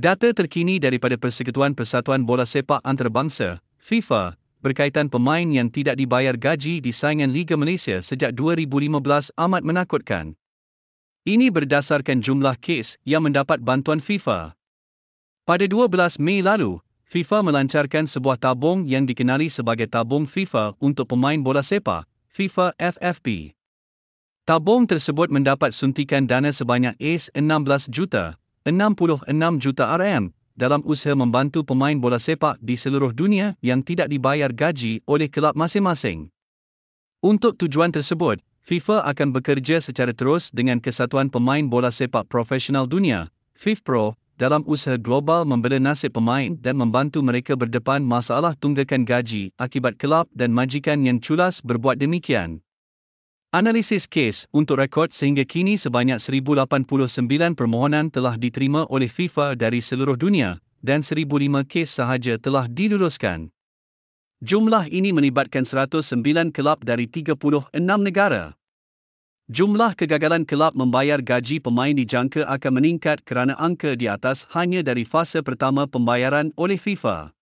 [0.00, 4.32] Data terkini daripada Persekutuan Persatuan Bola Sepak Antarabangsa, FIFA,
[4.64, 8.96] berkaitan pemain yang tidak dibayar gaji di saingan Liga Malaysia sejak 2015
[9.36, 10.32] amat menakutkan.
[11.28, 14.56] Ini berdasarkan jumlah kes yang mendapat bantuan FIFA.
[15.44, 16.80] Pada 12 Mei lalu,
[17.12, 23.52] FIFA melancarkan sebuah tabung yang dikenali sebagai tabung FIFA untuk pemain bola sepak, FIFA FFP.
[24.48, 29.24] Tabung tersebut mendapat suntikan dana sebanyak AS16 juta, 66
[29.56, 35.00] juta RM dalam usaha membantu pemain bola sepak di seluruh dunia yang tidak dibayar gaji
[35.08, 36.28] oleh kelab masing-masing.
[37.24, 38.36] Untuk tujuan tersebut,
[38.68, 45.00] FIFA akan bekerja secara terus dengan Kesatuan Pemain Bola Sepak Profesional Dunia, FIFPro, dalam usaha
[45.00, 51.00] global membela nasib pemain dan membantu mereka berdepan masalah tunggakan gaji akibat kelab dan majikan
[51.04, 52.60] yang culas berbuat demikian.
[53.50, 56.70] Analisis kes untuk rekod sehingga kini sebanyak 1089
[57.58, 63.50] permohonan telah diterima oleh FIFA dari seluruh dunia dan 1005 kes sahaja telah diluluskan.
[64.46, 68.54] Jumlah ini melibatkan 109 kelab dari 36 negara.
[69.50, 75.02] Jumlah kegagalan kelab membayar gaji pemain dijangka akan meningkat kerana angka di atas hanya dari
[75.02, 77.34] fasa pertama pembayaran oleh FIFA.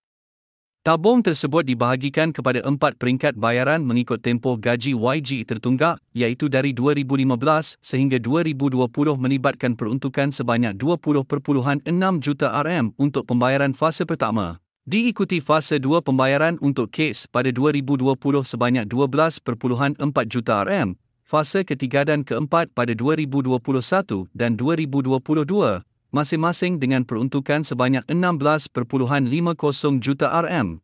[0.79, 7.75] Tabung tersebut dibahagikan kepada empat peringkat bayaran mengikut tempoh gaji YG tertunggak iaitu dari 2015
[7.83, 8.87] sehingga 2020
[9.19, 11.83] melibatkan peruntukan sebanyak 20.6
[12.23, 14.55] juta RM untuk pembayaran fasa pertama.
[14.87, 18.15] Diikuti fasa dua pembayaran untuk kes pada 2020
[18.47, 19.43] sebanyak 12.4
[20.31, 20.95] juta RM
[21.29, 23.61] fasa ketiga dan keempat pada 2021
[24.33, 25.19] dan 2022,
[26.09, 28.73] masing-masing dengan peruntukan sebanyak 16.50
[30.01, 30.81] juta RM.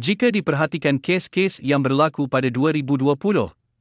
[0.00, 3.12] Jika diperhatikan kes-kes yang berlaku pada 2020,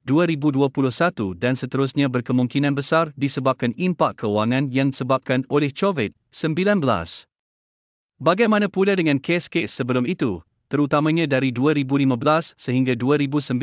[0.04, 6.84] 2021 dan seterusnya berkemungkinan besar disebabkan impak kewangan yang disebabkan oleh COVID-19.
[8.20, 13.62] Bagaimana pula dengan kes-kes sebelum itu, terutamanya dari 2015 sehingga 2019?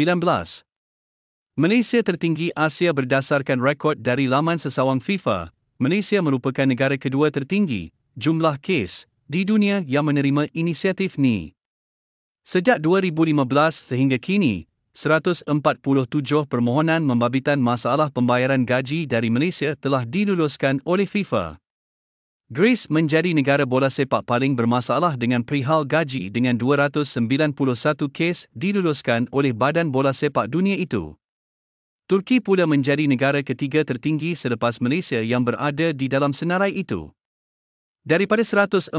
[1.58, 5.50] Malaysia tertinggi Asia berdasarkan rekod dari laman sesawang FIFA.
[5.78, 11.54] Malaysia merupakan negara kedua tertinggi, jumlah kes, di dunia yang menerima inisiatif ni.
[12.42, 13.38] Sejak 2015
[13.86, 14.66] sehingga kini,
[14.98, 15.46] 147
[16.50, 21.62] permohonan membabitan masalah pembayaran gaji dari Malaysia telah diluluskan oleh FIFA.
[22.50, 27.54] Greece menjadi negara bola sepak paling bermasalah dengan perihal gaji dengan 291
[28.10, 31.14] kes diluluskan oleh Badan Bola Sepak Dunia itu.
[32.08, 37.12] Turki pula menjadi negara ketiga tertinggi selepas Malaysia yang berada di dalam senarai itu.
[38.08, 38.96] Daripada 147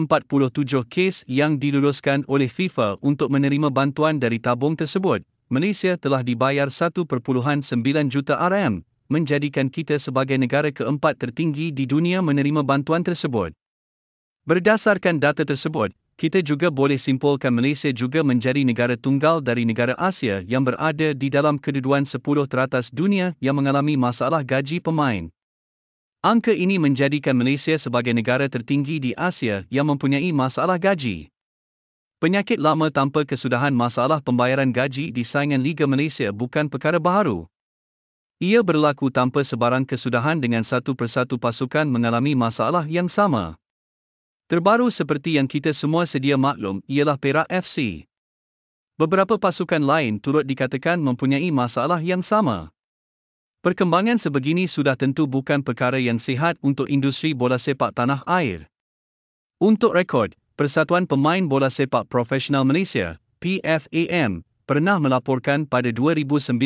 [0.86, 7.02] kes yang diluluskan oleh FIFA untuk menerima bantuan dari tabung tersebut, Malaysia telah dibayar 1.9
[8.14, 13.58] juta RM, menjadikan kita sebagai negara keempat tertinggi di dunia menerima bantuan tersebut.
[14.46, 20.44] Berdasarkan data tersebut, kita juga boleh simpulkan Malaysia juga menjadi negara tunggal dari negara Asia
[20.44, 22.20] yang berada di dalam kedudukan 10
[22.52, 25.32] teratas dunia yang mengalami masalah gaji pemain.
[26.20, 31.32] Angka ini menjadikan Malaysia sebagai negara tertinggi di Asia yang mempunyai masalah gaji.
[32.20, 37.48] Penyakit lama tanpa kesudahan masalah pembayaran gaji di saingan Liga Malaysia bukan perkara baharu.
[38.44, 43.56] Ia berlaku tanpa sebarang kesudahan dengan satu persatu pasukan mengalami masalah yang sama.
[44.50, 48.10] Terbaru seperti yang kita semua sedia maklum ialah Perak FC.
[48.98, 52.74] Beberapa pasukan lain turut dikatakan mempunyai masalah yang sama.
[53.62, 58.66] Perkembangan sebegini sudah tentu bukan perkara yang sihat untuk industri bola sepak tanah air.
[59.62, 66.58] Untuk rekod, Persatuan Pemain Bola Sepak Profesional Malaysia, PFAM, pernah melaporkan pada 2019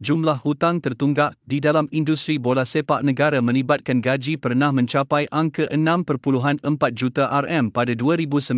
[0.00, 6.60] jumlah hutang tertunggak di dalam industri bola sepak negara melibatkan gaji pernah mencapai angka 6.4
[6.92, 8.56] juta RM pada 2019.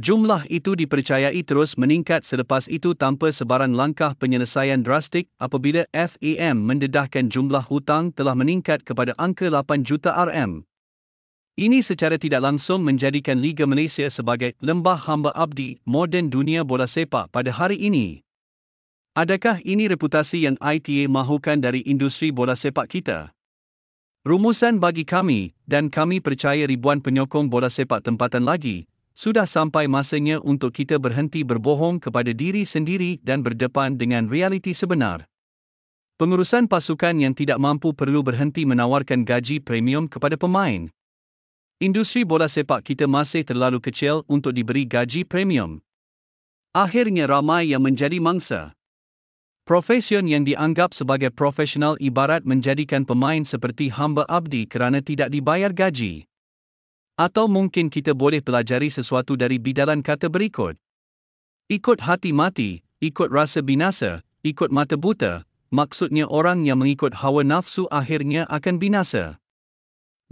[0.00, 7.28] Jumlah itu dipercayai terus meningkat selepas itu tanpa sebarang langkah penyelesaian drastik apabila FAM mendedahkan
[7.28, 10.64] jumlah hutang telah meningkat kepada angka 8 juta RM.
[11.60, 17.28] Ini secara tidak langsung menjadikan Liga Malaysia sebagai lembah hamba abdi moden dunia bola sepak
[17.28, 18.24] pada hari ini.
[19.20, 23.28] Adakah ini reputasi yang ITA mahukan dari industri bola sepak kita?
[24.24, 30.40] Rumusan bagi kami, dan kami percaya ribuan penyokong bola sepak tempatan lagi, sudah sampai masanya
[30.40, 35.28] untuk kita berhenti berbohong kepada diri sendiri dan berdepan dengan realiti sebenar.
[36.16, 40.88] Pengurusan pasukan yang tidak mampu perlu berhenti menawarkan gaji premium kepada pemain.
[41.76, 45.84] Industri bola sepak kita masih terlalu kecil untuk diberi gaji premium.
[46.72, 48.72] Akhirnya ramai yang menjadi mangsa.
[49.70, 56.26] Profesion yang dianggap sebagai profesional ibarat menjadikan pemain seperti hamba abdi kerana tidak dibayar gaji.
[57.14, 60.74] Atau mungkin kita boleh pelajari sesuatu dari bidalan kata berikut.
[61.70, 67.86] Ikut hati mati, ikut rasa binasa, ikut mata buta, maksudnya orang yang mengikut hawa nafsu
[67.94, 69.38] akhirnya akan binasa.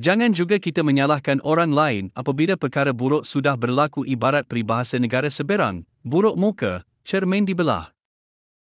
[0.03, 5.87] Jangan juga kita menyalahkan orang lain apabila perkara buruk sudah berlaku ibarat peribahasa negara seberang,
[6.03, 7.95] buruk muka, cermin dibelah.